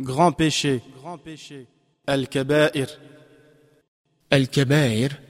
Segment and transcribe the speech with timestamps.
[0.00, 0.82] Grand péché.
[0.96, 1.68] Grand péché.
[2.08, 2.88] Al-Kaba'ir.
[4.30, 5.20] Al-Kaba'ir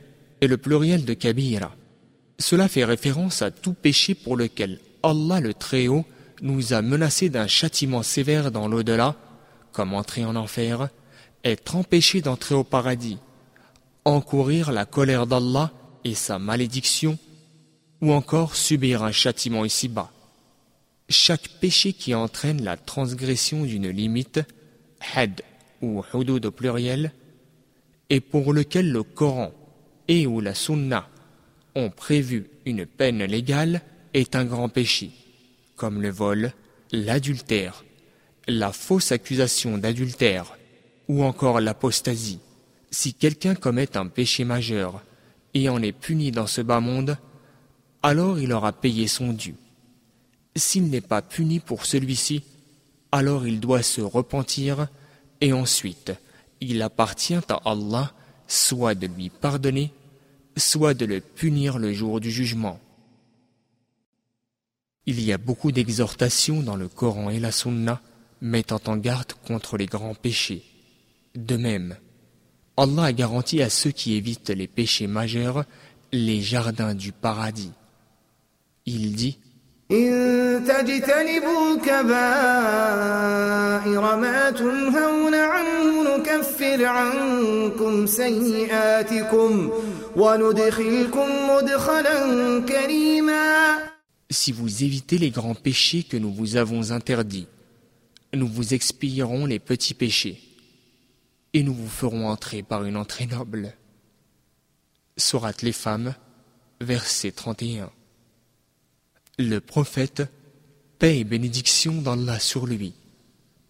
[0.40, 1.76] est le pluriel de Kabira.
[2.38, 6.06] Cela fait référence à tout péché pour lequel Allah le Très-Haut
[6.40, 9.16] nous a menacé d'un châtiment sévère dans l'au-delà,
[9.72, 10.88] comme entrer en enfer,
[11.44, 13.18] être empêché d'entrer au paradis,
[14.06, 15.72] encourir la colère d'Allah
[16.04, 17.18] et sa malédiction,
[18.00, 20.10] ou encore subir un châtiment ici-bas.
[21.10, 24.40] Chaque péché qui entraîne la transgression d'une limite,
[25.82, 27.12] ou hudud au pluriel,
[28.10, 29.52] et pour lequel le Coran
[30.08, 31.08] et ou la Sunna
[31.74, 35.10] ont prévu une peine légale, est un grand péché,
[35.76, 36.52] comme le vol,
[36.92, 37.84] l'adultère,
[38.46, 40.56] la fausse accusation d'adultère,
[41.08, 42.38] ou encore l'apostasie.
[42.90, 45.02] Si quelqu'un commet un péché majeur
[45.52, 47.18] et en est puni dans ce bas monde,
[48.02, 49.56] alors il aura payé son dû.
[50.54, 52.44] S'il n'est pas puni pour celui-ci,
[53.10, 54.86] alors il doit se repentir
[55.44, 56.12] et ensuite
[56.62, 58.12] il appartient à Allah
[58.48, 59.92] soit de lui pardonner,
[60.56, 62.80] soit de le punir le jour du jugement.
[65.04, 68.00] Il y a beaucoup d'exhortations dans le Coran et la Sunna
[68.40, 70.64] mettant en garde contre les grands péchés.
[71.34, 71.98] De même,
[72.78, 75.64] Allah a garanti à ceux qui évitent les péchés majeurs
[76.10, 77.72] les jardins du paradis.
[78.86, 79.38] Il dit
[94.30, 97.46] Si vous évitez les grands péchés que nous vous avons interdits,
[98.32, 100.40] nous vous expierons les petits péchés
[101.52, 103.74] et nous vous ferons entrer par une entrée noble.
[105.18, 106.14] Surat les femmes,
[106.80, 107.90] verset 31.
[109.38, 110.22] Le prophète,
[111.00, 112.92] paix et bénédiction d'Allah sur lui,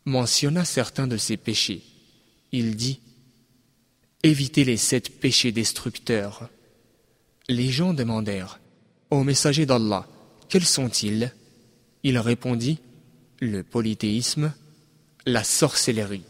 [0.04, 1.82] mentionna certains de ses péchés.
[2.52, 3.00] Il dit
[4.22, 6.50] Évitez les sept péchés destructeurs.
[7.48, 8.60] Les gens demandèrent
[9.10, 10.06] Ô messager d'Allah,
[10.50, 11.32] quels sont-ils?
[12.02, 12.78] Il répondit
[13.40, 14.52] Le polythéisme,
[15.24, 16.24] la sorcellerie,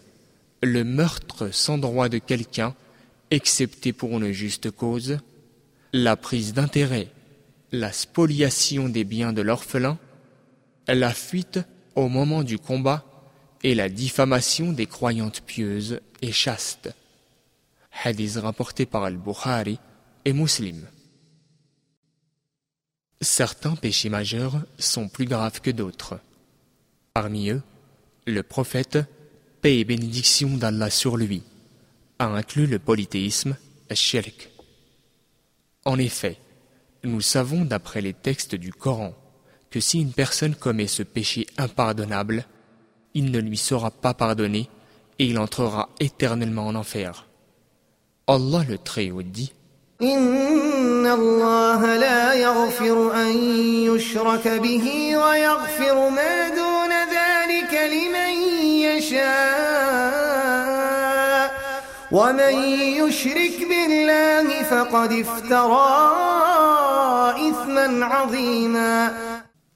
[0.63, 2.75] le meurtre sans droit de quelqu'un,
[3.33, 5.19] excepté pour une juste cause,
[5.93, 7.09] la prise d'intérêt,
[7.75, 9.99] la spoliation des biens de l'orphelin,
[10.87, 11.61] la fuite
[11.95, 13.05] au moment du combat
[13.63, 16.91] et la diffamation des croyantes pieuses et chastes.
[18.03, 19.79] Hadith rapporté par Al-Bukhari
[20.25, 20.87] et Muslim.
[23.21, 26.19] Certains péchés majeurs sont plus graves que d'autres.
[27.13, 27.63] Parmi eux,
[28.27, 28.99] le prophète
[29.63, 31.43] paix et bénédiction d'Allah sur lui,
[32.19, 33.57] a inclus le polythéisme,
[33.95, 34.51] shirk.
[35.85, 36.39] En effet,
[37.09, 39.15] nous savons d'après les textes du Coran
[39.71, 42.47] que si une personne commet ce péché impardonnable,
[43.15, 44.69] il ne lui sera pas pardonné
[45.19, 47.27] et il entrera éternellement en enfer.
[48.27, 49.53] Allah le Très-Haut dit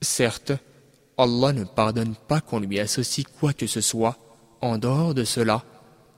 [0.01, 0.53] Certes,
[1.17, 4.17] Allah ne pardonne pas qu'on lui associe quoi que ce soit.
[4.61, 5.65] En dehors de cela,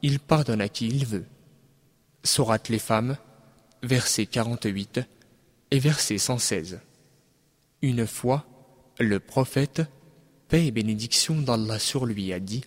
[0.04, 1.26] il pardonne à qui il veut.
[2.24, 3.18] Surat les femmes,
[3.81, 5.02] verset 48
[5.72, 6.81] et verset 116.
[7.81, 8.46] Une fois,
[9.00, 9.81] le prophète,
[10.50, 12.64] paix et bénédiction d'Allah sur lui, a dit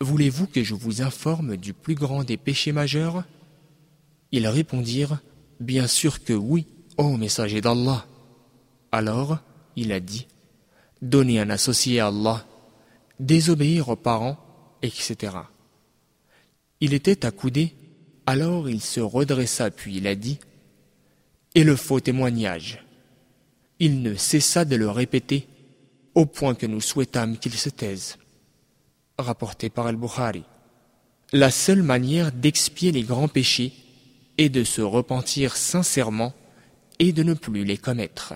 [0.00, 3.24] Voulez-vous que je vous informe du plus grand des péchés majeurs?
[4.30, 5.20] Ils répondirent
[5.58, 6.66] Bien sûr que oui,
[6.98, 8.04] ô messager d'Allah.
[8.92, 9.38] Alors,
[9.74, 10.26] il a dit
[11.00, 12.46] Donner un associé à Allah,
[13.20, 14.36] désobéir aux parents,
[14.82, 15.32] etc.
[16.80, 17.74] Il était accoudé,
[18.26, 20.38] alors il se redressa puis il a dit
[21.54, 22.84] Et le faux témoignage
[23.78, 25.48] Il ne cessa de le répéter,
[26.14, 28.18] au point que nous souhaitâmes qu'il se taise
[29.18, 30.44] rapporté par Al-Bukhari.
[31.32, 33.72] La seule manière d'expier les grands péchés
[34.38, 36.34] est de se repentir sincèrement
[36.98, 38.34] et de ne plus les commettre.